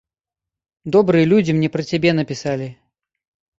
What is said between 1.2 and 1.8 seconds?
людзі мне